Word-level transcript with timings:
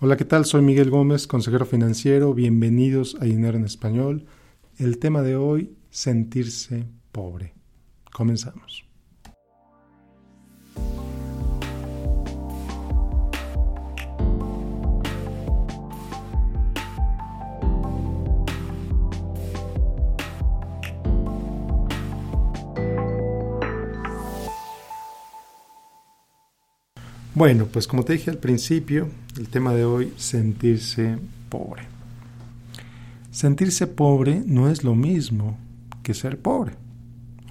Hola, 0.00 0.16
¿qué 0.16 0.24
tal? 0.24 0.44
Soy 0.44 0.60
Miguel 0.60 0.90
Gómez, 0.90 1.28
consejero 1.28 1.64
financiero. 1.64 2.34
Bienvenidos 2.34 3.16
a 3.20 3.26
Dinero 3.26 3.56
en 3.56 3.64
Español. 3.64 4.26
El 4.76 4.98
tema 4.98 5.22
de 5.22 5.36
hoy, 5.36 5.76
sentirse 5.88 6.84
pobre. 7.12 7.54
Comenzamos. 8.12 8.84
Bueno, 27.34 27.66
pues 27.66 27.88
como 27.88 28.04
te 28.04 28.12
dije 28.12 28.30
al 28.30 28.38
principio, 28.38 29.08
el 29.36 29.48
tema 29.48 29.74
de 29.74 29.84
hoy, 29.84 30.12
sentirse 30.16 31.18
pobre. 31.48 31.82
Sentirse 33.32 33.88
pobre 33.88 34.44
no 34.46 34.70
es 34.70 34.84
lo 34.84 34.94
mismo 34.94 35.58
que 36.04 36.14
ser 36.14 36.38
pobre, 36.38 36.74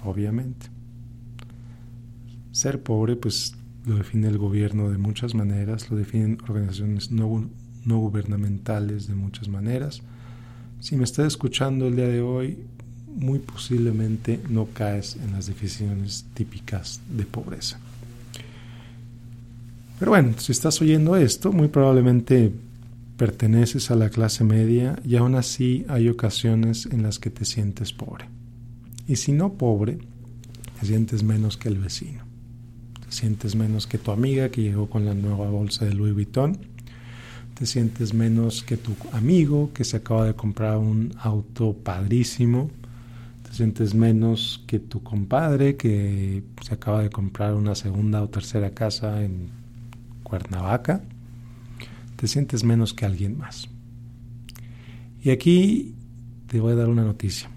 obviamente. 0.02 0.68
Ser 2.50 2.82
pobre, 2.82 3.14
pues 3.14 3.56
lo 3.84 3.96
define 3.96 4.28
el 4.28 4.38
gobierno 4.38 4.88
de 4.88 4.96
muchas 4.96 5.34
maneras, 5.34 5.90
lo 5.90 5.98
definen 5.98 6.38
organizaciones 6.48 7.10
no, 7.10 7.50
no 7.84 7.98
gubernamentales 7.98 9.06
de 9.06 9.14
muchas 9.14 9.48
maneras. 9.48 10.00
Si 10.80 10.96
me 10.96 11.04
estás 11.04 11.26
escuchando 11.26 11.88
el 11.88 11.96
día 11.96 12.08
de 12.08 12.22
hoy, 12.22 12.58
muy 13.14 13.38
posiblemente 13.38 14.40
no 14.48 14.66
caes 14.72 15.16
en 15.16 15.32
las 15.32 15.44
definiciones 15.44 16.24
típicas 16.32 17.02
de 17.10 17.26
pobreza. 17.26 17.78
Pero 19.98 20.10
bueno, 20.10 20.34
si 20.38 20.52
estás 20.52 20.80
oyendo 20.80 21.16
esto, 21.16 21.52
muy 21.52 21.68
probablemente 21.68 22.52
perteneces 23.16 23.90
a 23.92 23.94
la 23.94 24.10
clase 24.10 24.42
media 24.42 24.98
y 25.04 25.16
aún 25.16 25.36
así 25.36 25.84
hay 25.88 26.08
ocasiones 26.08 26.86
en 26.86 27.02
las 27.02 27.20
que 27.20 27.30
te 27.30 27.44
sientes 27.44 27.92
pobre. 27.92 28.26
Y 29.06 29.16
si 29.16 29.32
no 29.32 29.52
pobre, 29.52 29.98
te 30.80 30.86
sientes 30.86 31.22
menos 31.22 31.56
que 31.56 31.68
el 31.68 31.78
vecino. 31.78 32.24
Te 33.04 33.12
sientes 33.12 33.54
menos 33.54 33.86
que 33.86 33.98
tu 33.98 34.10
amiga 34.10 34.48
que 34.48 34.62
llegó 34.62 34.90
con 34.90 35.04
la 35.04 35.14
nueva 35.14 35.48
bolsa 35.48 35.84
de 35.84 35.94
Louis 35.94 36.12
Vuitton. 36.14 36.58
Te 37.54 37.66
sientes 37.66 38.14
menos 38.14 38.64
que 38.64 38.76
tu 38.76 38.96
amigo 39.12 39.70
que 39.72 39.84
se 39.84 39.98
acaba 39.98 40.26
de 40.26 40.34
comprar 40.34 40.78
un 40.78 41.14
auto 41.20 41.72
padrísimo. 41.72 42.68
Te 43.48 43.54
sientes 43.54 43.94
menos 43.94 44.64
que 44.66 44.80
tu 44.80 45.04
compadre 45.04 45.76
que 45.76 46.42
se 46.62 46.74
acaba 46.74 47.02
de 47.02 47.10
comprar 47.10 47.54
una 47.54 47.76
segunda 47.76 48.22
o 48.22 48.28
tercera 48.28 48.70
casa 48.70 49.22
en 49.22 49.63
Cuernavaca, 50.34 51.00
te 52.16 52.26
sientes 52.26 52.64
menos 52.64 52.92
que 52.92 53.04
alguien 53.04 53.38
más. 53.38 53.68
Y 55.22 55.30
aquí 55.30 55.94
te 56.48 56.58
voy 56.58 56.72
a 56.72 56.76
dar 56.76 56.88
una 56.88 57.04
noticia. 57.04 57.48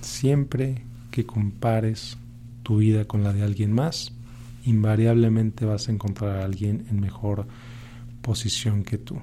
Siempre 0.00 0.82
que 1.10 1.26
compares 1.26 2.16
tu 2.62 2.78
vida 2.78 3.04
con 3.04 3.22
la 3.22 3.34
de 3.34 3.42
alguien 3.42 3.72
más, 3.72 4.14
invariablemente 4.64 5.66
vas 5.66 5.88
a 5.88 5.92
encontrar 5.92 6.38
a 6.38 6.44
alguien 6.46 6.86
en 6.90 6.98
mejor 6.98 7.46
posición 8.22 8.82
que 8.82 8.96
tú, 8.96 9.20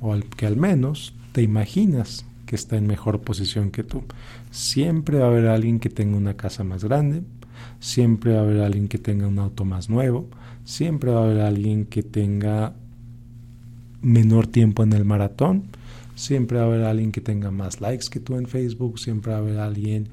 o 0.00 0.14
al, 0.14 0.24
que 0.24 0.46
al 0.46 0.56
menos 0.56 1.14
te 1.32 1.42
imaginas 1.42 2.24
que 2.46 2.56
está 2.56 2.76
en 2.78 2.86
mejor 2.86 3.20
posición 3.20 3.70
que 3.70 3.84
tú. 3.84 4.04
Siempre 4.50 5.18
va 5.18 5.26
a 5.26 5.28
haber 5.28 5.48
alguien 5.48 5.80
que 5.80 5.90
tenga 5.90 6.16
una 6.16 6.34
casa 6.34 6.64
más 6.64 6.82
grande, 6.82 7.22
siempre 7.80 8.32
va 8.32 8.40
a 8.40 8.42
haber 8.42 8.60
alguien 8.60 8.88
que 8.88 8.98
tenga 8.98 9.26
un 9.26 9.38
auto 9.38 9.64
más 9.64 9.88
nuevo, 9.88 10.28
siempre 10.64 11.10
va 11.10 11.20
a 11.20 11.24
haber 11.24 11.40
alguien 11.40 11.86
que 11.86 12.02
tenga 12.02 12.74
menor 14.02 14.46
tiempo 14.46 14.82
en 14.82 14.92
el 14.92 15.04
maratón, 15.04 15.64
siempre 16.14 16.58
va 16.58 16.64
a 16.64 16.66
haber 16.66 16.84
alguien 16.84 17.12
que 17.12 17.20
tenga 17.20 17.50
más 17.50 17.80
likes 17.80 18.06
que 18.10 18.20
tú 18.20 18.36
en 18.36 18.46
Facebook, 18.46 18.98
siempre 18.98 19.32
va 19.32 19.38
a 19.38 19.40
haber 19.40 19.58
alguien 19.58 20.08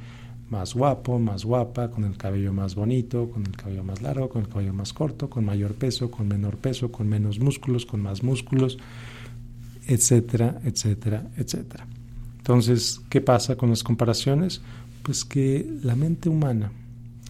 más 0.50 0.76
guapo, 0.76 1.20
más 1.20 1.44
guapa, 1.44 1.90
con 1.90 2.04
el 2.04 2.18
cabello 2.18 2.54
más 2.54 2.76
bonito, 2.76 3.30
con 3.30 3.46
el 3.46 3.56
cabello 3.56 3.84
más 3.84 4.02
largo, 4.02 4.30
con 4.30 4.44
el 4.44 4.48
cabello 4.48 4.74
más 4.74 4.94
corto, 4.94 5.30
con 5.30 5.46
mayor 5.46 5.74
peso, 5.74 6.12
con 6.12 6.28
menor 6.28 6.58
peso, 6.58 6.92
con 6.92 7.10
menos 7.10 7.40
músculos, 7.40 7.86
con 7.86 8.02
más 8.02 8.24
músculos, 8.24 8.78
etcétera, 9.88 10.62
etcétera, 10.64 11.28
etcétera. 11.36 11.88
Entonces, 12.38 13.02
¿qué 13.10 13.22
pasa 13.22 13.56
con 13.56 13.72
las 13.72 13.84
comparaciones? 13.84 14.62
Pues 15.02 15.26
que 15.26 15.68
la 15.82 15.96
mente 15.96 16.30
humana 16.30 16.72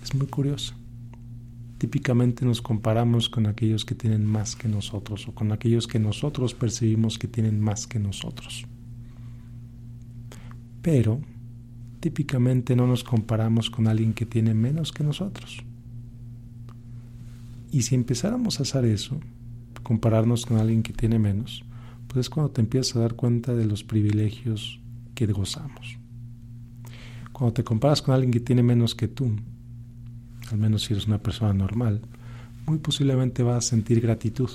es 0.06 0.14
muy 0.14 0.28
curiosa. 0.28 0.76
Típicamente 1.80 2.46
nos 2.46 2.62
comparamos 2.62 3.28
con 3.28 3.48
aquellos 3.48 3.86
que 3.86 3.96
tienen 3.96 4.24
más 4.24 4.56
que 4.56 4.68
nosotros 4.68 5.28
o 5.28 5.34
con 5.34 5.52
aquellos 5.52 5.88
que 5.88 6.00
nosotros 6.00 6.54
percibimos 6.54 7.18
que 7.18 7.28
tienen 7.28 7.60
más 7.60 7.88
que 7.88 8.00
nosotros. 8.00 8.66
Pero 10.84 11.22
típicamente 12.00 12.76
no 12.76 12.86
nos 12.86 13.04
comparamos 13.04 13.72
con 13.72 13.88
alguien 13.88 14.14
que 14.14 14.28
tiene 14.28 14.54
menos 14.54 14.92
que 14.92 15.04
nosotros. 15.04 15.64
Y 17.72 17.82
si 17.82 17.96
empezáramos 17.96 18.60
a 18.60 18.64
hacer 18.64 18.86
eso, 18.86 19.20
compararnos 19.82 20.46
con 20.46 20.60
alguien 20.60 20.84
que 20.84 20.94
tiene 20.94 21.18
menos, 21.18 21.66
pues 22.08 22.28
es 22.28 22.30
cuando 22.30 22.52
te 22.52 22.62
empiezas 22.62 22.96
a 22.96 23.00
dar 23.00 23.16
cuenta 23.16 23.56
de 23.56 23.66
los 23.66 23.84
privilegios 23.84 24.80
que 25.16 25.26
gozamos. 25.26 25.98
Cuando 27.34 27.54
te 27.54 27.64
comparas 27.64 28.04
con 28.04 28.14
alguien 28.14 28.32
que 28.32 28.40
tiene 28.40 28.62
menos 28.62 28.94
que 28.94 29.08
tú, 29.08 29.36
al 30.52 30.58
menos 30.58 30.84
si 30.84 30.94
eres 30.94 31.08
una 31.08 31.18
persona 31.18 31.54
normal, 31.54 32.02
muy 32.66 32.78
posiblemente 32.80 33.44
vas 33.44 33.58
a 33.58 33.70
sentir 33.70 34.02
gratitud, 34.02 34.50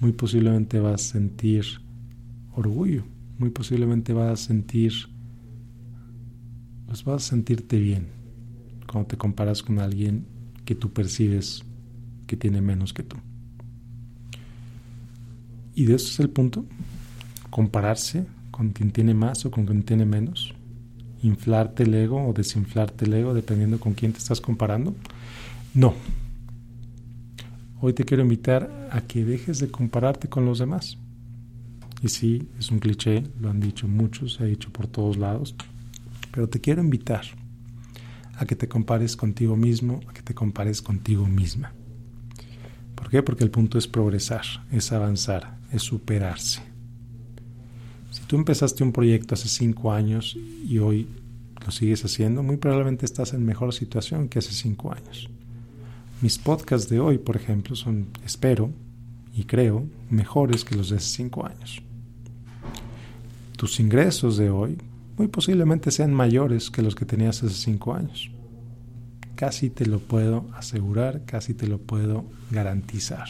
muy 0.00 0.12
posiblemente 0.12 0.80
vas 0.80 0.94
a 0.94 1.12
sentir 1.12 1.64
orgullo, 2.54 3.04
muy 3.38 3.50
posiblemente 3.50 4.12
vas 4.12 4.32
a 4.32 4.44
sentir, 4.44 4.92
pues 6.86 7.04
vas 7.04 7.24
a 7.24 7.28
sentirte 7.28 7.78
bien 7.78 8.08
cuando 8.86 9.08
te 9.08 9.16
comparas 9.16 9.62
con 9.62 9.78
alguien 9.78 10.26
que 10.64 10.74
tú 10.74 10.90
percibes 10.92 11.64
que 12.26 12.36
tiene 12.36 12.60
menos 12.60 12.92
que 12.92 13.02
tú. 13.02 13.16
Y 15.74 15.86
de 15.86 15.96
eso 15.96 16.08
es 16.08 16.20
el 16.20 16.30
punto, 16.30 16.64
compararse 17.50 18.26
con 18.50 18.70
quien 18.70 18.92
tiene 18.92 19.14
más 19.14 19.44
o 19.44 19.50
con 19.50 19.66
quien 19.66 19.82
tiene 19.82 20.04
menos 20.04 20.54
inflarte 21.24 21.84
el 21.84 21.94
ego 21.94 22.26
o 22.26 22.32
desinflarte 22.32 23.06
el 23.06 23.14
ego, 23.14 23.34
dependiendo 23.34 23.80
con 23.80 23.94
quién 23.94 24.12
te 24.12 24.18
estás 24.18 24.40
comparando. 24.40 24.94
No. 25.72 25.94
Hoy 27.80 27.92
te 27.92 28.04
quiero 28.04 28.22
invitar 28.22 28.88
a 28.90 29.00
que 29.00 29.24
dejes 29.24 29.58
de 29.58 29.70
compararte 29.70 30.28
con 30.28 30.44
los 30.44 30.58
demás. 30.58 30.98
Y 32.02 32.08
sí, 32.08 32.48
es 32.58 32.70
un 32.70 32.78
cliché, 32.78 33.24
lo 33.40 33.50
han 33.50 33.60
dicho 33.60 33.88
muchos, 33.88 34.34
se 34.34 34.42
ha 34.42 34.46
dicho 34.46 34.70
por 34.70 34.86
todos 34.86 35.16
lados, 35.16 35.54
pero 36.30 36.48
te 36.48 36.60
quiero 36.60 36.82
invitar 36.82 37.24
a 38.36 38.44
que 38.44 38.56
te 38.56 38.68
compares 38.68 39.16
contigo 39.16 39.56
mismo, 39.56 40.00
a 40.06 40.12
que 40.12 40.22
te 40.22 40.34
compares 40.34 40.82
contigo 40.82 41.26
misma. 41.26 41.72
¿Por 42.94 43.08
qué? 43.08 43.22
Porque 43.22 43.44
el 43.44 43.50
punto 43.50 43.78
es 43.78 43.88
progresar, 43.88 44.44
es 44.70 44.92
avanzar, 44.92 45.58
es 45.72 45.82
superarse. 45.82 46.73
Si 48.24 48.28
tú 48.28 48.36
empezaste 48.36 48.82
un 48.82 48.90
proyecto 48.90 49.34
hace 49.34 49.48
cinco 49.48 49.92
años 49.92 50.34
y 50.66 50.78
hoy 50.78 51.06
lo 51.62 51.70
sigues 51.70 52.06
haciendo, 52.06 52.42
muy 52.42 52.56
probablemente 52.56 53.04
estás 53.04 53.34
en 53.34 53.44
mejor 53.44 53.74
situación 53.74 54.30
que 54.30 54.38
hace 54.38 54.52
cinco 54.52 54.94
años. 54.94 55.28
Mis 56.22 56.38
podcasts 56.38 56.88
de 56.88 57.00
hoy, 57.00 57.18
por 57.18 57.36
ejemplo, 57.36 57.76
son, 57.76 58.06
espero 58.24 58.70
y 59.36 59.44
creo, 59.44 59.84
mejores 60.08 60.64
que 60.64 60.74
los 60.74 60.88
de 60.88 60.96
hace 60.96 61.16
cinco 61.16 61.44
años. 61.44 61.82
Tus 63.58 63.78
ingresos 63.78 64.38
de 64.38 64.48
hoy 64.48 64.78
muy 65.18 65.28
posiblemente 65.28 65.90
sean 65.90 66.14
mayores 66.14 66.70
que 66.70 66.80
los 66.80 66.94
que 66.94 67.04
tenías 67.04 67.42
hace 67.42 67.52
cinco 67.54 67.92
años. 67.92 68.30
Casi 69.34 69.68
te 69.68 69.84
lo 69.84 69.98
puedo 69.98 70.46
asegurar, 70.54 71.26
casi 71.26 71.52
te 71.52 71.66
lo 71.66 71.76
puedo 71.76 72.24
garantizar. 72.50 73.28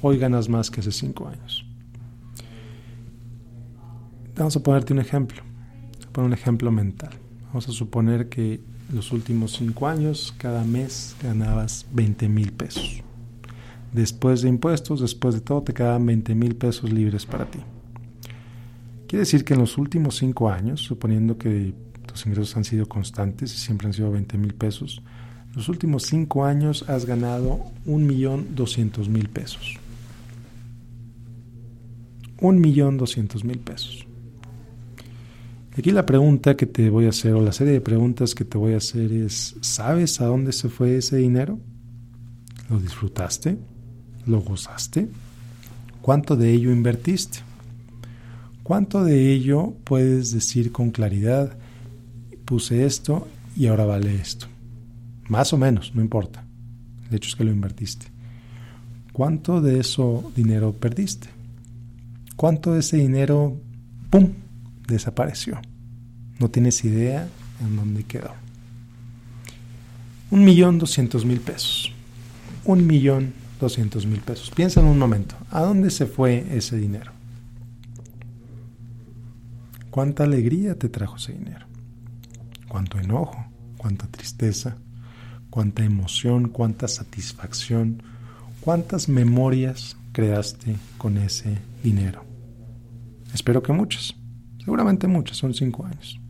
Hoy 0.00 0.18
ganas 0.18 0.48
más 0.48 0.70
que 0.70 0.78
hace 0.78 0.92
cinco 0.92 1.26
años. 1.26 1.66
Vamos 4.36 4.56
a 4.56 4.62
ponerte 4.62 4.94
un 4.94 4.98
ejemplo, 4.98 5.42
poner 6.10 6.28
un 6.28 6.32
ejemplo 6.32 6.72
mental. 6.72 7.10
Vamos 7.48 7.68
a 7.68 7.72
suponer 7.72 8.30
que 8.30 8.60
los 8.90 9.12
últimos 9.12 9.52
cinco 9.52 9.86
años, 9.86 10.34
cada 10.38 10.64
mes 10.64 11.14
ganabas 11.22 11.86
20 11.92 12.30
mil 12.30 12.50
pesos. 12.52 13.02
Después 13.92 14.40
de 14.40 14.48
impuestos, 14.48 15.00
después 15.00 15.34
de 15.34 15.42
todo, 15.42 15.62
te 15.62 15.74
quedaban 15.74 16.06
20 16.06 16.34
mil 16.34 16.56
pesos 16.56 16.90
libres 16.90 17.26
para 17.26 17.44
ti. 17.44 17.58
Quiere 19.06 19.20
decir 19.20 19.44
que 19.44 19.52
en 19.52 19.60
los 19.60 19.76
últimos 19.76 20.16
cinco 20.16 20.48
años, 20.48 20.80
suponiendo 20.80 21.36
que 21.36 21.74
tus 22.06 22.24
ingresos 22.24 22.56
han 22.56 22.64
sido 22.64 22.88
constantes 22.88 23.54
y 23.54 23.58
siempre 23.58 23.86
han 23.86 23.92
sido 23.92 24.10
20 24.10 24.38
mil 24.38 24.54
pesos, 24.54 25.02
los 25.54 25.68
últimos 25.68 26.04
cinco 26.04 26.46
años 26.46 26.86
has 26.88 27.04
ganado 27.04 27.60
un 27.84 28.06
millón 28.06 28.54
doscientos 28.54 29.10
mil 29.10 29.28
pesos. 29.28 29.76
Un 32.40 32.62
millón 32.62 32.96
doscientos 32.96 33.44
mil 33.44 33.58
pesos. 33.58 34.06
Aquí 35.76 35.90
la 35.90 36.04
pregunta 36.04 36.54
que 36.54 36.66
te 36.66 36.90
voy 36.90 37.06
a 37.06 37.10
hacer, 37.10 37.32
o 37.32 37.40
la 37.40 37.52
serie 37.52 37.72
de 37.72 37.80
preguntas 37.80 38.34
que 38.34 38.44
te 38.44 38.58
voy 38.58 38.74
a 38.74 38.76
hacer 38.76 39.10
es, 39.10 39.56
¿sabes 39.62 40.20
a 40.20 40.26
dónde 40.26 40.52
se 40.52 40.68
fue 40.68 40.98
ese 40.98 41.16
dinero? 41.16 41.58
¿Lo 42.68 42.78
disfrutaste? 42.78 43.56
¿Lo 44.26 44.42
gozaste? 44.42 45.08
¿Cuánto 46.02 46.36
de 46.36 46.52
ello 46.52 46.72
invertiste? 46.72 47.38
¿Cuánto 48.62 49.02
de 49.02 49.32
ello 49.32 49.74
puedes 49.84 50.30
decir 50.32 50.72
con 50.72 50.90
claridad, 50.90 51.56
puse 52.44 52.84
esto 52.84 53.26
y 53.56 53.66
ahora 53.66 53.86
vale 53.86 54.14
esto? 54.16 54.46
Más 55.28 55.54
o 55.54 55.58
menos, 55.58 55.94
no 55.94 56.02
importa. 56.02 56.44
El 57.08 57.16
hecho 57.16 57.30
es 57.30 57.34
que 57.34 57.44
lo 57.44 57.50
invertiste. 57.50 58.06
¿Cuánto 59.14 59.62
de 59.62 59.80
eso 59.80 60.30
dinero 60.36 60.72
perdiste? 60.72 61.28
¿Cuánto 62.36 62.74
de 62.74 62.80
ese 62.80 62.98
dinero, 62.98 63.56
¡pum!, 64.10 64.28
desapareció? 64.92 65.60
No 66.38 66.50
tienes 66.50 66.84
idea 66.84 67.28
en 67.60 67.76
dónde 67.76 68.04
quedó. 68.04 68.32
Un 70.30 70.44
millón 70.44 70.78
doscientos 70.78 71.24
mil 71.24 71.40
pesos. 71.40 71.92
Un 72.64 72.86
millón 72.86 73.32
doscientos 73.60 74.06
mil 74.06 74.20
pesos. 74.20 74.50
Piensa 74.50 74.80
en 74.80 74.86
un 74.86 74.98
momento, 74.98 75.34
¿a 75.50 75.60
dónde 75.62 75.90
se 75.90 76.06
fue 76.06 76.46
ese 76.50 76.76
dinero? 76.76 77.12
¿Cuánta 79.90 80.24
alegría 80.24 80.78
te 80.78 80.88
trajo 80.88 81.16
ese 81.16 81.32
dinero? 81.34 81.66
¿Cuánto 82.66 82.98
enojo? 82.98 83.44
¿Cuánta 83.76 84.06
tristeza? 84.06 84.76
¿Cuánta 85.50 85.84
emoción? 85.84 86.48
¿Cuánta 86.48 86.88
satisfacción? 86.88 88.02
¿Cuántas 88.62 89.10
memorias 89.10 89.96
creaste 90.12 90.76
con 90.96 91.18
ese 91.18 91.58
dinero? 91.82 92.24
Espero 93.34 93.62
que 93.62 93.72
muchas. 93.72 94.14
Seguramente 94.64 95.06
muchas, 95.06 95.36
son 95.36 95.54
cinco 95.54 95.84
años. 95.86 96.20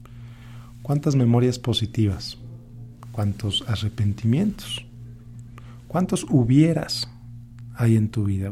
¿Cuántas 0.83 1.15
memorias 1.15 1.59
positivas? 1.59 2.39
¿Cuántos 3.13 3.65
arrepentimientos? 3.69 4.85
¿Cuántos 5.87 6.25
hubieras 6.29 7.09
hay 7.75 7.97
en 7.97 8.09
tu 8.09 8.25
vida? 8.25 8.51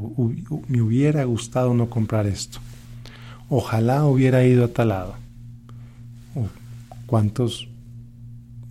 me 0.69 0.83
hubiera 0.83 1.25
gustado 1.25 1.75
no 1.75 1.89
comprar 1.89 2.27
esto. 2.27 2.59
Ojalá 3.49 4.05
hubiera 4.05 4.45
ido 4.45 4.65
a 4.65 4.69
tal 4.69 4.89
lado. 4.89 5.15
¿Cuántos 7.07 7.69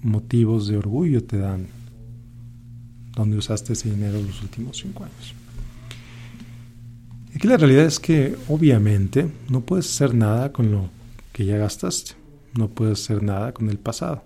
motivos 0.01 0.67
de 0.67 0.77
orgullo 0.77 1.23
te 1.23 1.37
dan 1.37 1.67
donde 3.15 3.37
usaste 3.37 3.73
ese 3.73 3.89
dinero 3.89 4.21
los 4.21 4.41
últimos 4.41 4.77
cinco 4.77 5.03
años. 5.03 5.33
Aquí 7.35 7.47
la 7.47 7.57
realidad 7.57 7.85
es 7.85 7.99
que 7.99 8.35
obviamente 8.47 9.29
no 9.49 9.61
puedes 9.61 9.89
hacer 9.89 10.15
nada 10.15 10.51
con 10.51 10.71
lo 10.71 10.89
que 11.39 11.45
ya 11.45 11.55
gastaste, 11.55 12.15
no 12.53 12.67
puedes 12.67 13.01
hacer 13.01 13.23
nada 13.23 13.53
con 13.53 13.69
el 13.69 13.79
pasado. 13.79 14.25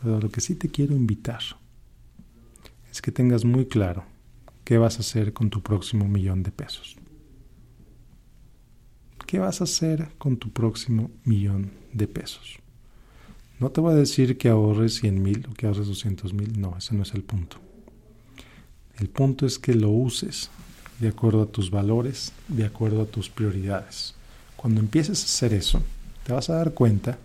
Pero 0.00 0.20
lo 0.20 0.30
que 0.30 0.40
sí 0.40 0.54
te 0.54 0.68
quiero 0.68 0.94
invitar 0.94 1.40
es 2.92 3.02
que 3.02 3.10
tengas 3.10 3.44
muy 3.44 3.66
claro 3.66 4.04
qué 4.62 4.78
vas 4.78 4.98
a 4.98 5.00
hacer 5.00 5.32
con 5.32 5.50
tu 5.50 5.64
próximo 5.64 6.06
millón 6.06 6.44
de 6.44 6.52
pesos. 6.52 6.94
¿Qué 9.26 9.40
vas 9.40 9.62
a 9.62 9.64
hacer 9.64 10.10
con 10.16 10.36
tu 10.36 10.52
próximo 10.52 11.10
millón 11.24 11.72
de 11.92 12.06
pesos? 12.06 12.60
No 13.58 13.72
te 13.72 13.80
voy 13.80 13.94
a 13.94 13.96
decir 13.96 14.38
que 14.38 14.48
ahorres 14.48 14.94
100 15.00 15.20
mil 15.20 15.48
o 15.50 15.54
que 15.54 15.66
ahorres 15.66 15.88
200 15.88 16.34
mil, 16.34 16.60
no, 16.60 16.76
ese 16.78 16.94
no 16.94 17.02
es 17.02 17.14
el 17.14 17.24
punto. 17.24 17.56
El 18.96 19.08
punto 19.08 19.44
es 19.44 19.58
que 19.58 19.74
lo 19.74 19.90
uses 19.90 20.50
de 21.00 21.08
acuerdo 21.08 21.42
a 21.42 21.50
tus 21.50 21.72
valores, 21.72 22.32
de 22.46 22.64
acuerdo 22.64 23.02
a 23.02 23.06
tus 23.06 23.28
prioridades. 23.28 24.14
Cuando 24.54 24.78
empieces 24.78 25.20
a 25.22 25.24
hacer 25.24 25.54
eso, 25.54 25.82
te 26.24 26.32
vas 26.32 26.50
a 26.50 26.54
dar 26.54 26.72
cuenta 26.74 27.18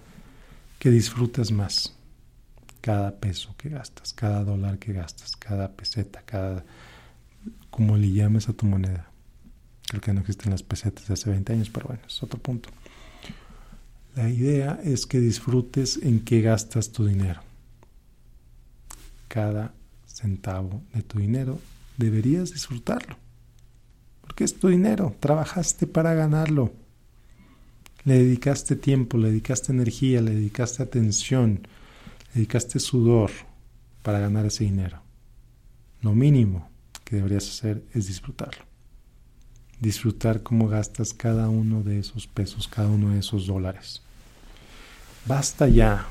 que 0.79 0.89
disfrutas 0.89 1.51
más 1.51 1.93
cada 2.81 3.15
peso 3.19 3.53
que 3.57 3.69
gastas, 3.69 4.13
cada 4.13 4.43
dólar 4.43 4.79
que 4.79 4.93
gastas, 4.93 5.35
cada 5.35 5.71
peseta, 5.71 6.21
cada... 6.25 6.63
como 7.69 7.97
le 7.97 8.11
llames 8.11 8.47
a 8.49 8.53
tu 8.53 8.65
moneda. 8.65 9.09
Creo 9.89 10.01
que 10.01 10.13
no 10.13 10.21
existen 10.21 10.51
las 10.51 10.63
pesetas 10.63 11.07
de 11.07 11.13
hace 11.13 11.29
20 11.29 11.53
años, 11.53 11.69
pero 11.69 11.87
bueno, 11.87 12.03
es 12.07 12.21
otro 12.23 12.39
punto. 12.39 12.69
La 14.15 14.29
idea 14.29 14.79
es 14.83 15.05
que 15.05 15.19
disfrutes 15.19 15.99
en 16.01 16.21
qué 16.21 16.41
gastas 16.41 16.91
tu 16.91 17.05
dinero. 17.05 17.41
Cada 19.27 19.73
centavo 20.05 20.81
de 20.93 21.03
tu 21.03 21.19
dinero, 21.19 21.59
deberías 21.97 22.51
disfrutarlo. 22.51 23.17
Porque 24.21 24.43
es 24.43 24.57
tu 24.59 24.69
dinero, 24.69 25.15
trabajaste 25.19 25.87
para 25.87 26.13
ganarlo. 26.13 26.71
Le 28.07 28.19
dedicaste 28.19 28.77
tiempo, 28.77 29.17
le 29.17 29.27
dedicaste 29.27 29.73
energía, 29.73 30.21
le 30.21 30.31
dedicaste 30.31 30.81
atención, 30.81 31.67
le 32.29 32.35
dedicaste 32.35 32.79
sudor 32.79 33.31
para 34.01 34.19
ganar 34.19 34.45
ese 34.45 34.63
dinero. 34.63 35.01
Lo 36.01 36.13
mínimo 36.13 36.69
que 37.03 37.17
deberías 37.17 37.49
hacer 37.49 37.83
es 37.93 38.07
disfrutarlo. 38.07 38.63
Disfrutar 39.81 40.41
cómo 40.41 40.69
gastas 40.69 41.13
cada 41.13 41.49
uno 41.49 41.83
de 41.83 41.99
esos 41.99 42.27
pesos, 42.27 42.69
cada 42.69 42.87
uno 42.87 43.09
de 43.09 43.19
esos 43.19 43.45
dólares. 43.45 44.01
Basta 45.25 45.67
ya 45.67 46.07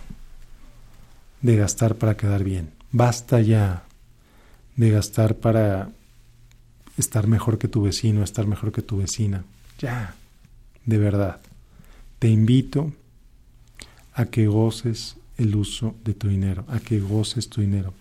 de 1.40 1.56
gastar 1.56 1.94
para 1.94 2.14
quedar 2.14 2.44
bien. 2.44 2.72
Basta 2.92 3.40
ya 3.40 3.84
de 4.76 4.90
gastar 4.90 5.36
para 5.36 5.88
estar 6.98 7.26
mejor 7.26 7.56
que 7.56 7.68
tu 7.68 7.80
vecino, 7.80 8.22
estar 8.22 8.46
mejor 8.46 8.70
que 8.70 8.82
tu 8.82 8.98
vecina. 8.98 9.46
Ya, 9.78 10.14
de 10.84 10.98
verdad. 10.98 11.40
Te 12.18 12.28
invito 12.28 12.92
a 14.14 14.26
que 14.26 14.46
goces 14.46 15.16
el 15.36 15.54
uso 15.54 15.94
de 16.04 16.14
tu 16.14 16.28
dinero, 16.28 16.64
a 16.68 16.80
que 16.80 17.00
goces 17.00 17.48
tu 17.48 17.60
dinero, 17.60 17.92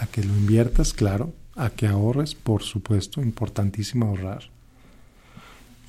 a 0.00 0.06
que 0.06 0.24
lo 0.24 0.34
inviertas, 0.34 0.92
claro, 0.92 1.34
a 1.54 1.70
que 1.70 1.86
ahorres, 1.86 2.34
por 2.34 2.62
supuesto, 2.62 3.20
importantísimo 3.20 4.06
ahorrar, 4.06 4.44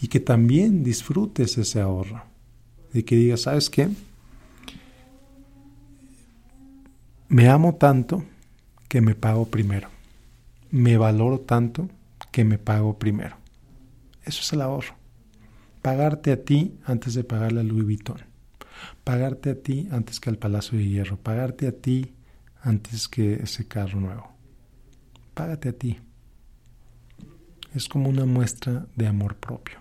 y 0.01 0.09
que 0.09 0.19
también 0.19 0.83
disfrutes 0.83 1.57
ese 1.57 1.79
ahorro, 1.79 2.23
y 2.94 3.03
que 3.03 3.15
digas, 3.15 3.41
¿sabes 3.41 3.69
qué? 3.69 3.89
Me 7.29 7.49
amo 7.49 7.75
tanto 7.75 8.23
que 8.88 9.01
me 9.01 9.15
pago 9.15 9.45
primero 9.47 9.89
me 10.71 10.97
valoro 10.97 11.39
tanto 11.39 11.89
que 12.31 12.44
me 12.44 12.57
pago 12.57 12.97
primero. 12.97 13.38
Eso 14.23 14.41
es 14.41 14.53
el 14.53 14.61
ahorro. 14.61 14.95
Pagarte 15.88 16.34
a 16.34 16.44
ti 16.44 16.78
antes 16.84 17.13
de 17.13 17.24
pagarle 17.24 17.62
a 17.62 17.63
Louis 17.63 17.86
Vuitton. 17.86 18.18
Pagarte 19.06 19.51
a 19.51 19.56
ti 19.56 19.88
antes 19.89 20.19
que 20.19 20.30
al 20.30 20.38
Palacio 20.38 20.78
de 20.78 20.86
Hierro. 20.86 21.16
Pagarte 21.16 21.66
a 21.66 21.72
ti 21.72 22.13
antes 22.62 23.07
que 23.07 23.36
ese 23.36 23.69
carro 23.69 24.01
nuevo. 24.01 24.28
Págate 25.34 25.69
a 25.69 25.72
ti. 25.72 25.98
Es 27.74 27.88
como 27.88 28.10
una 28.10 28.25
muestra 28.25 28.86
de 28.98 29.07
amor 29.07 29.38
propio. 29.38 29.78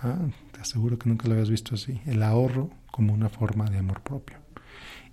Ah, 0.00 0.26
te 0.50 0.60
aseguro 0.60 0.98
que 0.98 1.08
nunca 1.08 1.28
lo 1.28 1.34
habías 1.34 1.50
visto 1.50 1.76
así. 1.76 2.00
El 2.04 2.24
ahorro 2.24 2.68
como 2.90 3.14
una 3.14 3.28
forma 3.28 3.70
de 3.70 3.78
amor 3.78 4.02
propio. 4.02 4.38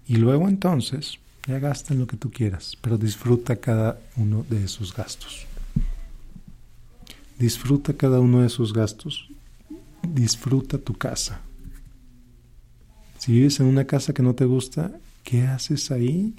Y 0.08 0.16
luego 0.16 0.50
entonces 0.50 1.20
ya 1.46 1.60
gasta 1.60 1.94
en 1.94 2.00
lo 2.00 2.08
que 2.08 2.18
tú 2.18 2.32
quieras, 2.32 2.76
pero 2.82 2.98
disfruta 2.98 3.58
cada 3.58 4.00
uno 4.18 4.44
de 4.50 4.64
esos 4.64 4.96
gastos. 4.96 5.46
Disfruta 7.40 7.94
cada 7.94 8.20
uno 8.20 8.42
de 8.42 8.48
esos 8.48 8.74
gastos. 8.74 9.30
Disfruta 10.04 10.78
tu 10.78 10.94
casa. 10.94 11.42
Si 13.18 13.32
vives 13.32 13.62
en 13.62 13.68
una 13.68 13.86
casa 13.86 14.14
que 14.14 14.22
no 14.22 14.36
te 14.36 14.44
gusta, 14.44 14.92
¿qué 15.24 15.44
haces 15.44 15.90
ahí? 15.90 16.36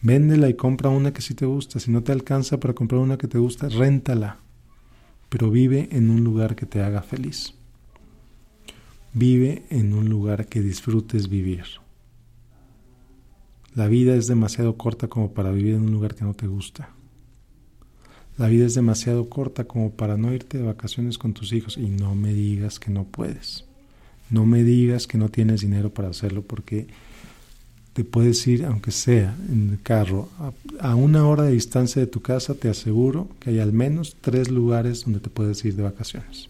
Véndela 0.00 0.48
y 0.48 0.54
compra 0.54 0.88
una 0.88 1.12
que 1.12 1.20
sí 1.20 1.34
te 1.34 1.44
gusta. 1.44 1.78
Si 1.78 1.90
no 1.90 2.02
te 2.02 2.10
alcanza 2.10 2.58
para 2.58 2.72
comprar 2.72 3.02
una 3.02 3.18
que 3.18 3.28
te 3.28 3.36
gusta, 3.36 3.68
réntala. 3.68 4.38
Pero 5.28 5.50
vive 5.50 5.90
en 5.92 6.08
un 6.08 6.24
lugar 6.24 6.56
que 6.56 6.64
te 6.64 6.80
haga 6.80 7.02
feliz. 7.02 7.52
Vive 9.12 9.64
en 9.68 9.92
un 9.92 10.08
lugar 10.08 10.46
que 10.46 10.62
disfrutes 10.62 11.28
vivir. 11.28 11.64
La 13.74 13.88
vida 13.88 14.14
es 14.14 14.26
demasiado 14.26 14.78
corta 14.78 15.08
como 15.08 15.34
para 15.34 15.50
vivir 15.50 15.74
en 15.74 15.82
un 15.82 15.92
lugar 15.92 16.14
que 16.14 16.24
no 16.24 16.32
te 16.32 16.46
gusta. 16.46 16.94
La 18.40 18.48
vida 18.48 18.64
es 18.64 18.74
demasiado 18.74 19.28
corta 19.28 19.64
como 19.64 19.90
para 19.90 20.16
no 20.16 20.32
irte 20.32 20.56
de 20.56 20.64
vacaciones 20.64 21.18
con 21.18 21.34
tus 21.34 21.52
hijos 21.52 21.76
y 21.76 21.90
no 21.90 22.14
me 22.14 22.32
digas 22.32 22.80
que 22.80 22.90
no 22.90 23.04
puedes. 23.04 23.66
No 24.30 24.46
me 24.46 24.64
digas 24.64 25.06
que 25.06 25.18
no 25.18 25.28
tienes 25.28 25.60
dinero 25.60 25.92
para 25.92 26.08
hacerlo 26.08 26.40
porque 26.40 26.86
te 27.92 28.02
puedes 28.02 28.46
ir, 28.46 28.64
aunque 28.64 28.92
sea 28.92 29.36
en 29.50 29.68
el 29.72 29.82
carro, 29.82 30.30
a, 30.78 30.94
una 30.94 31.28
hora 31.28 31.42
de 31.42 31.52
distancia 31.52 32.00
de 32.00 32.06
tu 32.06 32.22
casa, 32.22 32.54
te 32.54 32.70
aseguro 32.70 33.28
que 33.40 33.50
hay 33.50 33.58
al 33.58 33.74
menos 33.74 34.16
tres 34.22 34.50
lugares 34.50 35.04
donde 35.04 35.20
te 35.20 35.28
puedes 35.28 35.62
ir 35.66 35.76
de 35.76 35.82
vacaciones. 35.82 36.48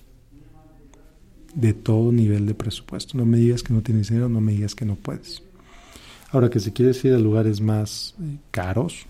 De 1.57 1.75
todo 1.75 2.13
nivel 2.13 2.47
de 2.47 2.55
presupuesto. 2.55 3.19
No 3.19 3.27
me 3.27 3.39
digas 3.39 3.65
que 3.65 3.75
no 3.75 3.81
tienes 3.81 4.11
dinero, 4.11 4.29
no 4.29 4.41
me 4.41 4.53
digas 4.53 4.77
que 4.77 4.85
no 4.85 4.95
puedes. 4.95 5.43
Ahora 6.31 6.51
que 6.51 6.61
si 6.61 6.71
quieres 6.71 7.05
ir 7.05 7.15
a 7.15 7.19
lugares 7.19 7.61
más 7.61 8.15
eh, 8.23 8.37
caros 8.53 9.07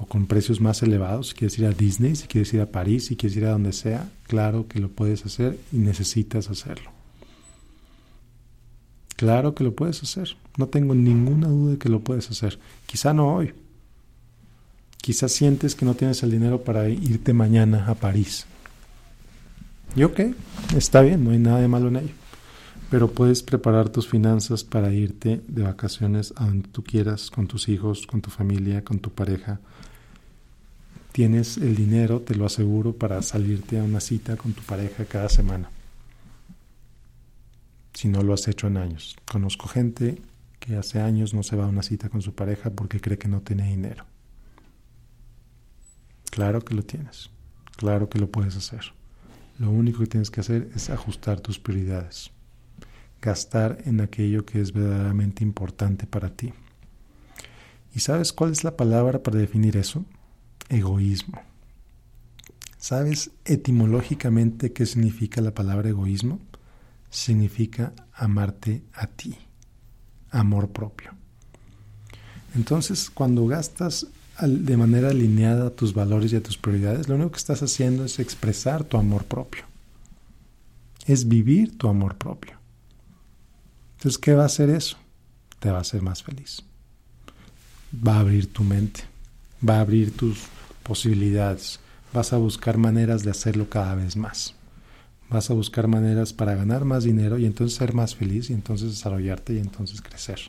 o 0.00 0.06
con 0.06 0.26
precios 0.26 0.60
más 0.60 0.82
elevados, 0.82 1.28
si 1.28 1.34
quieres 1.34 1.58
ir 1.58 1.66
a 1.66 1.72
Disney, 1.72 2.16
si 2.16 2.26
quieres 2.26 2.52
ir 2.54 2.60
a 2.62 2.72
París, 2.72 3.06
si 3.06 3.16
quieres 3.16 3.36
ir 3.36 3.44
a 3.44 3.50
donde 3.50 3.72
sea, 3.72 4.10
claro 4.26 4.66
que 4.66 4.80
lo 4.80 4.88
puedes 4.88 5.26
hacer 5.26 5.58
y 5.72 5.76
necesitas 5.76 6.48
hacerlo. 6.48 6.90
Claro 9.16 9.54
que 9.54 9.64
lo 9.64 9.74
puedes 9.74 10.02
hacer. 10.02 10.36
No 10.56 10.68
tengo 10.68 10.94
ninguna 10.94 11.48
duda 11.48 11.72
de 11.72 11.78
que 11.78 11.90
lo 11.90 12.00
puedes 12.00 12.30
hacer. 12.30 12.58
Quizá 12.86 13.12
no 13.12 13.34
hoy. 13.34 13.52
Quizás 14.96 15.32
sientes 15.32 15.74
que 15.74 15.84
no 15.84 15.94
tienes 15.94 16.22
el 16.22 16.30
dinero 16.30 16.62
para 16.62 16.88
irte 16.88 17.34
mañana 17.34 17.84
a 17.86 17.94
París. 17.94 18.46
Y 19.94 20.04
ok, 20.04 20.20
está 20.74 21.02
bien, 21.02 21.22
no 21.22 21.32
hay 21.32 21.38
nada 21.38 21.60
de 21.60 21.68
malo 21.68 21.88
en 21.88 21.96
ello. 21.96 22.14
Pero 22.90 23.10
puedes 23.10 23.42
preparar 23.42 23.90
tus 23.90 24.08
finanzas 24.08 24.64
para 24.64 24.92
irte 24.92 25.42
de 25.46 25.64
vacaciones 25.64 26.32
a 26.36 26.46
donde 26.46 26.68
tú 26.68 26.82
quieras, 26.82 27.30
con 27.30 27.46
tus 27.46 27.68
hijos, 27.68 28.06
con 28.06 28.22
tu 28.22 28.30
familia, 28.30 28.82
con 28.84 29.00
tu 29.00 29.10
pareja. 29.10 29.60
Tienes 31.12 31.56
el 31.56 31.74
dinero, 31.74 32.20
te 32.20 32.34
lo 32.34 32.46
aseguro, 32.46 32.94
para 32.94 33.20
salirte 33.22 33.78
a 33.78 33.82
una 33.82 34.00
cita 34.00 34.36
con 34.36 34.52
tu 34.52 34.62
pareja 34.62 35.04
cada 35.04 35.28
semana. 35.28 35.70
Si 37.94 38.08
no 38.08 38.22
lo 38.22 38.32
has 38.32 38.46
hecho 38.48 38.68
en 38.68 38.76
años. 38.76 39.16
Conozco 39.30 39.68
gente 39.68 40.22
que 40.58 40.76
hace 40.76 41.00
años 41.00 41.34
no 41.34 41.42
se 41.42 41.56
va 41.56 41.64
a 41.64 41.68
una 41.68 41.82
cita 41.82 42.08
con 42.08 42.22
su 42.22 42.34
pareja 42.34 42.70
porque 42.70 43.00
cree 43.00 43.18
que 43.18 43.28
no 43.28 43.40
tiene 43.40 43.68
dinero. 43.68 44.06
Claro 46.30 46.60
que 46.64 46.74
lo 46.74 46.82
tienes. 46.82 47.30
Claro 47.76 48.08
que 48.08 48.18
lo 48.18 48.30
puedes 48.30 48.56
hacer. 48.56 48.92
Lo 49.58 49.70
único 49.70 50.00
que 50.00 50.06
tienes 50.06 50.30
que 50.30 50.40
hacer 50.40 50.70
es 50.74 50.90
ajustar 50.90 51.40
tus 51.40 51.58
prioridades 51.58 52.30
gastar 53.20 53.78
en 53.84 54.00
aquello 54.00 54.44
que 54.44 54.60
es 54.60 54.72
verdaderamente 54.72 55.44
importante 55.44 56.06
para 56.06 56.30
ti. 56.30 56.52
¿Y 57.94 58.00
sabes 58.00 58.32
cuál 58.32 58.52
es 58.52 58.64
la 58.64 58.76
palabra 58.76 59.22
para 59.22 59.38
definir 59.38 59.76
eso? 59.76 60.04
Egoísmo. 60.70 61.42
¿Sabes 62.78 63.30
etimológicamente 63.44 64.72
qué 64.72 64.86
significa 64.86 65.42
la 65.42 65.50
palabra 65.50 65.90
egoísmo? 65.90 66.40
Significa 67.10 67.92
amarte 68.14 68.82
a 68.94 69.06
ti, 69.06 69.36
amor 70.30 70.70
propio. 70.70 71.10
Entonces, 72.54 73.10
cuando 73.10 73.46
gastas 73.46 74.06
de 74.40 74.76
manera 74.76 75.10
alineada 75.10 75.66
a 75.66 75.70
tus 75.70 75.92
valores 75.92 76.32
y 76.32 76.36
a 76.36 76.42
tus 76.42 76.56
prioridades, 76.56 77.08
lo 77.08 77.16
único 77.16 77.32
que 77.32 77.38
estás 77.38 77.62
haciendo 77.62 78.04
es 78.04 78.18
expresar 78.18 78.84
tu 78.84 78.96
amor 78.96 79.24
propio. 79.24 79.64
Es 81.04 81.28
vivir 81.28 81.76
tu 81.76 81.88
amor 81.88 82.16
propio. 82.16 82.54
Entonces, 83.98 84.18
¿qué 84.18 84.32
va 84.32 84.44
a 84.44 84.46
hacer 84.46 84.70
eso? 84.70 84.96
Te 85.58 85.70
va 85.70 85.78
a 85.78 85.82
hacer 85.82 86.00
más 86.00 86.22
feliz. 86.22 86.62
Va 87.94 88.16
a 88.16 88.20
abrir 88.20 88.50
tu 88.50 88.64
mente, 88.64 89.02
va 89.66 89.78
a 89.78 89.80
abrir 89.80 90.16
tus 90.16 90.46
posibilidades. 90.82 91.80
Vas 92.12 92.32
a 92.32 92.38
buscar 92.38 92.78
maneras 92.78 93.22
de 93.22 93.30
hacerlo 93.30 93.68
cada 93.68 93.94
vez 93.94 94.16
más. 94.16 94.54
Vas 95.28 95.50
a 95.50 95.54
buscar 95.54 95.86
maneras 95.86 96.32
para 96.32 96.54
ganar 96.54 96.84
más 96.84 97.04
dinero 97.04 97.38
y 97.38 97.46
entonces 97.46 97.78
ser 97.78 97.94
más 97.94 98.16
feliz 98.16 98.50
y 98.50 98.52
entonces 98.52 98.90
desarrollarte 98.90 99.54
y 99.54 99.58
entonces 99.58 100.02
crecer. 100.02 100.40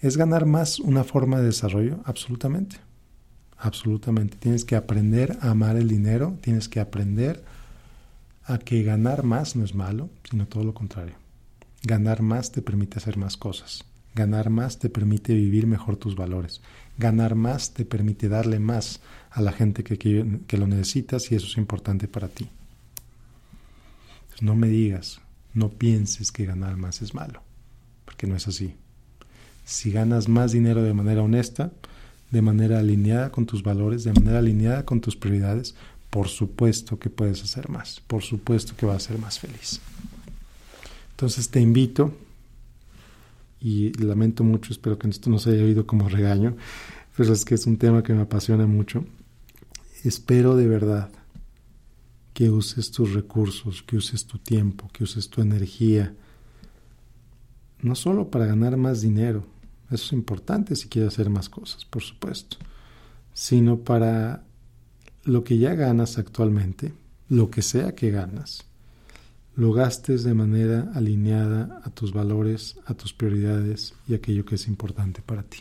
¿Es 0.00 0.16
ganar 0.16 0.46
más 0.46 0.78
una 0.78 1.04
forma 1.04 1.38
de 1.38 1.46
desarrollo? 1.46 2.00
Absolutamente. 2.04 2.76
Absolutamente. 3.58 4.36
Tienes 4.36 4.64
que 4.64 4.76
aprender 4.76 5.38
a 5.40 5.50
amar 5.50 5.76
el 5.76 5.88
dinero, 5.88 6.36
tienes 6.40 6.68
que 6.68 6.80
aprender 6.80 7.42
a 8.44 8.58
que 8.58 8.82
ganar 8.82 9.22
más 9.22 9.56
no 9.56 9.64
es 9.64 9.74
malo, 9.74 10.10
sino 10.28 10.46
todo 10.46 10.64
lo 10.64 10.74
contrario. 10.74 11.14
Ganar 11.84 12.22
más 12.22 12.52
te 12.52 12.62
permite 12.62 12.98
hacer 12.98 13.16
más 13.16 13.36
cosas. 13.36 13.84
Ganar 14.14 14.50
más 14.50 14.78
te 14.78 14.90
permite 14.90 15.34
vivir 15.34 15.66
mejor 15.66 15.96
tus 15.96 16.16
valores. 16.16 16.60
Ganar 16.98 17.34
más 17.34 17.72
te 17.72 17.84
permite 17.84 18.28
darle 18.28 18.58
más 18.58 19.00
a 19.30 19.40
la 19.40 19.52
gente 19.52 19.82
que, 19.82 19.96
que, 19.98 20.56
lo 20.58 20.66
necesitas 20.66 21.32
y 21.32 21.34
eso 21.34 21.46
es 21.46 21.56
importante 21.56 22.08
para 22.08 22.28
ti. 22.28 22.48
no 24.40 24.54
me 24.56 24.68
digas, 24.68 25.20
no 25.54 25.68
pienses 25.68 26.32
que 26.32 26.44
ganar 26.44 26.76
más 26.76 27.00
es 27.00 27.14
malo, 27.14 27.42
porque 28.04 28.26
no 28.26 28.34
es 28.34 28.48
así. 28.48 28.74
Si 29.64 29.92
ganas 29.92 30.28
más 30.28 30.52
dinero 30.52 30.82
de 30.82 30.94
manera 30.94 31.22
honesta, 31.22 31.70
de 32.32 32.42
manera 32.42 32.80
alineada 32.80 33.30
con 33.30 33.46
tus 33.46 33.62
valores, 33.62 34.04
de 34.04 34.12
manera 34.12 34.38
alineada 34.38 34.84
con 34.84 35.00
tus 35.00 35.16
prioridades, 35.16 35.74
por 36.10 36.28
supuesto 36.28 36.98
que 36.98 37.08
puedes 37.08 37.42
hacer 37.42 37.68
más, 37.68 38.00
por 38.06 38.22
supuesto 38.22 38.74
que 38.76 38.84
vas 38.84 38.96
a 38.96 39.08
ser 39.08 39.18
más 39.18 39.38
feliz. 39.38 39.80
Entonces 41.12 41.48
te 41.50 41.60
invito, 41.60 42.14
y 43.62 43.92
lamento 43.92 44.42
mucho, 44.42 44.72
espero 44.72 44.98
que 44.98 45.08
esto 45.08 45.30
no 45.30 45.38
se 45.38 45.50
haya 45.50 45.62
oído 45.62 45.86
como 45.86 46.08
regaño, 46.08 46.56
pero 47.16 47.32
es 47.32 47.44
que 47.44 47.54
es 47.54 47.66
un 47.66 47.76
tema 47.76 48.02
que 48.02 48.12
me 48.12 48.22
apasiona 48.22 48.66
mucho. 48.66 49.04
Espero 50.02 50.56
de 50.56 50.66
verdad 50.66 51.10
que 52.34 52.50
uses 52.50 52.90
tus 52.90 53.12
recursos, 53.12 53.82
que 53.82 53.96
uses 53.96 54.26
tu 54.26 54.38
tiempo, 54.38 54.88
que 54.92 55.04
uses 55.04 55.28
tu 55.28 55.42
energía, 55.42 56.14
no 57.82 57.94
solo 57.94 58.30
para 58.30 58.46
ganar 58.46 58.76
más 58.76 59.00
dinero, 59.00 59.44
eso 59.90 60.06
es 60.06 60.12
importante 60.12 60.74
si 60.74 60.88
quieres 60.88 61.12
hacer 61.12 61.30
más 61.30 61.48
cosas, 61.48 61.84
por 61.84 62.02
supuesto, 62.02 62.56
sino 63.34 63.80
para 63.80 64.44
lo 65.24 65.44
que 65.44 65.58
ya 65.58 65.74
ganas 65.74 66.18
actualmente, 66.18 66.94
lo 67.28 67.50
que 67.50 67.62
sea 67.62 67.94
que 67.94 68.10
ganas, 68.10 68.64
lo 69.54 69.72
gastes 69.72 70.24
de 70.24 70.34
manera 70.34 70.90
alineada 70.94 71.80
a 71.84 71.90
tus 71.90 72.12
valores, 72.12 72.76
a 72.86 72.94
tus 72.94 73.12
prioridades 73.12 73.94
y 74.08 74.14
aquello 74.14 74.44
que 74.44 74.54
es 74.54 74.66
importante 74.66 75.20
para 75.20 75.42
ti. 75.42 75.58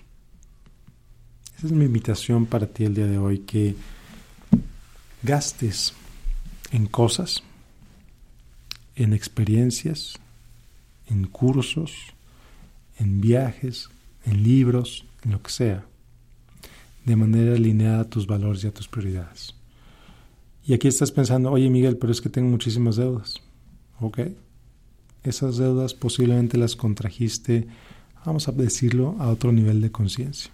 Esa 1.58 1.68
es 1.68 1.74
mi 1.74 1.86
invitación 1.86 2.46
para 2.46 2.68
ti 2.68 2.86
el 2.86 2.96
día 2.96 3.08
de 3.08 3.18
hoy, 3.18 3.40
que 3.40 3.76
gastes 5.24 5.94
en 6.72 6.88
cosas, 6.88 7.44
en 8.96 9.14
experiencias, 9.14 10.16
en 11.08 11.28
cursos, 11.28 11.92
en 12.98 13.20
viajes, 13.20 13.90
en 14.26 14.42
libros, 14.44 15.06
en 15.24 15.32
lo 15.32 15.42
que 15.42 15.52
sea, 15.52 15.86
de 17.06 17.16
manera 17.16 17.56
alineada 17.56 18.02
a 18.02 18.10
tus 18.10 18.26
valores 18.26 18.64
y 18.64 18.68
a 18.68 18.74
tus 18.74 18.88
prioridades. 18.88 19.54
Y 20.66 20.74
aquí 20.74 20.88
estás 20.88 21.12
pensando, 21.12 21.52
oye 21.52 21.70
Miguel, 21.70 21.98
pero 21.98 22.12
es 22.12 22.22
que 22.22 22.30
tengo 22.30 22.50
muchísimas 22.50 22.96
deudas. 22.96 23.42
¿Ok? 24.02 24.20
Esas 25.24 25.58
deudas 25.58 25.94
posiblemente 25.94 26.58
las 26.58 26.76
contrajiste, 26.76 27.68
vamos 28.26 28.48
a 28.48 28.52
decirlo, 28.52 29.16
a 29.20 29.30
otro 29.30 29.52
nivel 29.52 29.82
de 29.82 29.92
conciencia. 29.92 30.52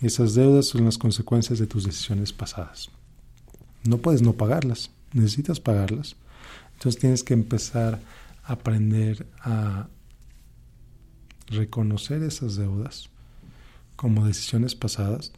Esas 0.00 0.34
deudas 0.34 0.66
son 0.66 0.84
las 0.84 0.96
consecuencias 0.96 1.58
de 1.58 1.66
tus 1.66 1.84
decisiones 1.84 2.32
pasadas. 2.32 2.88
No 3.84 3.98
puedes 3.98 4.22
no 4.22 4.32
pagarlas, 4.32 4.90
necesitas 5.12 5.60
pagarlas. 5.60 6.16
Entonces 6.74 7.00
tienes 7.00 7.24
que 7.24 7.34
empezar 7.34 8.00
a 8.44 8.52
aprender 8.52 9.26
a 9.40 9.88
reconocer 11.48 12.22
esas 12.22 12.56
deudas 12.56 13.10
como 13.96 14.26
decisiones 14.26 14.74
pasadas, 14.74 15.32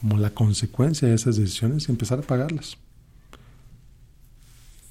como 0.00 0.18
la 0.18 0.30
consecuencia 0.30 1.08
de 1.08 1.14
esas 1.14 1.36
decisiones 1.36 1.88
y 1.88 1.92
empezar 1.92 2.18
a 2.18 2.22
pagarlas. 2.22 2.76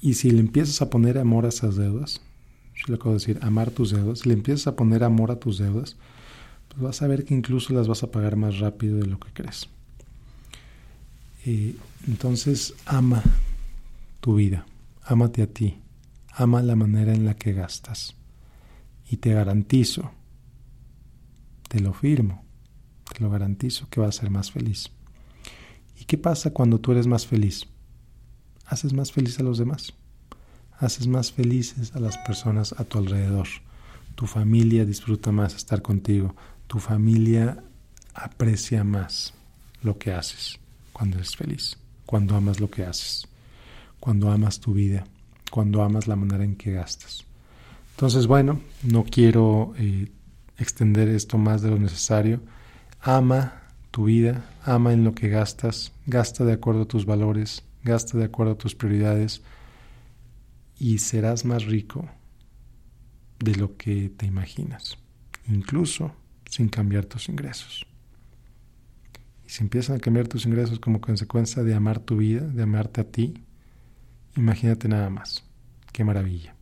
Y 0.00 0.14
si 0.14 0.30
le 0.30 0.40
empiezas 0.40 0.80
a 0.82 0.90
poner 0.90 1.18
amor 1.18 1.44
a 1.44 1.50
esas 1.50 1.76
deudas, 1.76 2.20
si 2.74 2.90
le 2.90 2.96
puedo 2.98 3.14
decir 3.14 3.38
amar 3.42 3.70
tus 3.70 3.90
deudas, 3.90 4.20
si 4.20 4.28
le 4.28 4.34
empiezas 4.34 4.66
a 4.68 4.76
poner 4.76 5.04
amor 5.04 5.30
a 5.30 5.38
tus 5.38 5.58
deudas, 5.58 5.96
pues 6.68 6.80
vas 6.80 7.02
a 7.02 7.06
ver 7.06 7.24
que 7.24 7.34
incluso 7.34 7.74
las 7.74 7.88
vas 7.88 8.02
a 8.02 8.10
pagar 8.10 8.36
más 8.36 8.58
rápido 8.58 8.98
de 8.98 9.06
lo 9.06 9.18
que 9.18 9.32
crees. 9.32 9.68
Entonces 12.06 12.74
ama 12.86 13.22
tu 14.20 14.36
vida, 14.36 14.66
ámate 15.02 15.42
a 15.42 15.46
ti, 15.46 15.78
ama 16.32 16.62
la 16.62 16.76
manera 16.76 17.12
en 17.12 17.26
la 17.26 17.34
que 17.34 17.52
gastas. 17.52 18.14
Y 19.10 19.16
te 19.16 19.34
garantizo, 19.34 20.12
te 21.68 21.80
lo 21.80 21.92
firmo, 21.92 22.44
te 23.12 23.22
lo 23.22 23.30
garantizo 23.30 23.88
que 23.90 24.00
vas 24.00 24.16
a 24.16 24.20
ser 24.20 24.30
más 24.30 24.50
feliz. 24.52 24.90
¿Y 25.98 26.04
qué 26.04 26.16
pasa 26.16 26.52
cuando 26.52 26.78
tú 26.78 26.92
eres 26.92 27.06
más 27.06 27.26
feliz? 27.26 27.66
Haces 28.70 28.92
más 28.92 29.12
feliz 29.12 29.38
a 29.40 29.42
los 29.42 29.58
demás. 29.58 29.92
Haces 30.78 31.06
más 31.08 31.32
felices 31.32 31.94
a 31.94 32.00
las 32.00 32.16
personas 32.18 32.72
a 32.78 32.84
tu 32.84 32.98
alrededor. 32.98 33.48
Tu 34.14 34.26
familia 34.26 34.86
disfruta 34.86 35.32
más 35.32 35.54
estar 35.54 35.82
contigo. 35.82 36.34
Tu 36.68 36.78
familia 36.78 37.62
aprecia 38.14 38.84
más 38.84 39.34
lo 39.82 39.98
que 39.98 40.12
haces 40.12 40.58
cuando 40.92 41.16
eres 41.16 41.36
feliz, 41.36 41.78
cuando 42.06 42.36
amas 42.36 42.60
lo 42.60 42.70
que 42.70 42.84
haces, 42.84 43.26
cuando 43.98 44.30
amas 44.30 44.60
tu 44.60 44.72
vida, 44.72 45.04
cuando 45.50 45.82
amas 45.82 46.06
la 46.06 46.16
manera 46.16 46.44
en 46.44 46.56
que 46.56 46.72
gastas. 46.72 47.24
Entonces, 47.92 48.26
bueno, 48.26 48.60
no 48.82 49.04
quiero 49.04 49.72
eh, 49.78 50.10
extender 50.58 51.08
esto 51.08 51.38
más 51.38 51.62
de 51.62 51.70
lo 51.70 51.78
necesario. 51.78 52.40
Ama 53.00 53.62
tu 53.90 54.04
vida, 54.04 54.44
ama 54.64 54.92
en 54.92 55.04
lo 55.04 55.14
que 55.14 55.28
gastas, 55.28 55.92
gasta 56.06 56.44
de 56.44 56.52
acuerdo 56.52 56.82
a 56.82 56.88
tus 56.88 57.04
valores, 57.04 57.64
gasta 57.82 58.18
de 58.18 58.24
acuerdo 58.24 58.52
a 58.52 58.58
tus 58.58 58.74
prioridades 58.74 59.42
y 60.78 60.98
serás 60.98 61.44
más 61.44 61.64
rico 61.64 62.08
de 63.38 63.54
lo 63.54 63.76
que 63.76 64.10
te 64.16 64.26
imaginas, 64.26 64.98
incluso 65.48 66.12
sin 66.48 66.68
cambiar 66.68 67.06
tus 67.06 67.28
ingresos. 67.28 67.86
Y 69.46 69.50
si 69.50 69.62
empiezan 69.62 69.96
a 69.96 70.00
cambiar 70.00 70.28
tus 70.28 70.46
ingresos 70.46 70.78
como 70.78 71.00
consecuencia 71.00 71.62
de 71.62 71.74
amar 71.74 72.00
tu 72.00 72.16
vida, 72.16 72.40
de 72.40 72.62
amarte 72.62 73.00
a 73.00 73.04
ti, 73.04 73.34
imagínate 74.36 74.88
nada 74.88 75.10
más. 75.10 75.44
Qué 75.92 76.04
maravilla. 76.04 76.54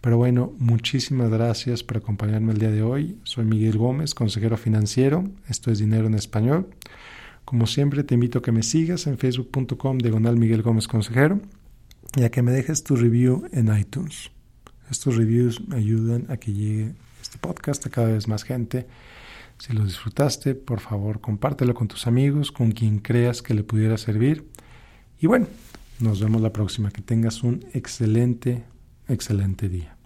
Pero 0.00 0.16
bueno, 0.16 0.52
muchísimas 0.58 1.28
gracias 1.30 1.82
por 1.82 1.96
acompañarme 1.96 2.52
el 2.52 2.58
día 2.58 2.70
de 2.70 2.82
hoy. 2.82 3.18
Soy 3.24 3.44
Miguel 3.44 3.76
Gómez, 3.76 4.14
consejero 4.14 4.56
financiero. 4.56 5.24
Esto 5.48 5.70
es 5.72 5.80
Dinero 5.80 6.06
en 6.06 6.14
Español. 6.14 6.68
Como 7.48 7.66
siempre, 7.66 8.04
te 8.04 8.12
invito 8.12 8.40
a 8.40 8.42
que 8.42 8.52
me 8.52 8.62
sigas 8.62 9.06
en 9.06 9.16
facebook.com 9.16 9.96
diagonal 9.96 10.36
Miguel 10.36 10.60
Gómez 10.60 10.86
Consejero 10.86 11.40
y 12.14 12.24
a 12.24 12.30
que 12.30 12.42
me 12.42 12.52
dejes 12.52 12.84
tu 12.84 12.94
review 12.94 13.48
en 13.52 13.74
iTunes. 13.74 14.30
Estos 14.90 15.16
reviews 15.16 15.66
me 15.66 15.76
ayudan 15.76 16.26
a 16.28 16.36
que 16.36 16.52
llegue 16.52 16.92
este 17.22 17.38
podcast 17.38 17.86
a 17.86 17.88
cada 17.88 18.08
vez 18.08 18.28
más 18.28 18.44
gente. 18.44 18.86
Si 19.56 19.72
lo 19.72 19.82
disfrutaste, 19.86 20.56
por 20.56 20.80
favor, 20.80 21.22
compártelo 21.22 21.72
con 21.72 21.88
tus 21.88 22.06
amigos, 22.06 22.52
con 22.52 22.72
quien 22.72 22.98
creas 22.98 23.40
que 23.40 23.54
le 23.54 23.64
pudiera 23.64 23.96
servir. 23.96 24.46
Y 25.18 25.26
bueno, 25.26 25.46
nos 26.00 26.20
vemos 26.20 26.42
la 26.42 26.52
próxima. 26.52 26.90
Que 26.90 27.00
tengas 27.00 27.42
un 27.42 27.64
excelente, 27.72 28.66
excelente 29.08 29.70
día. 29.70 29.97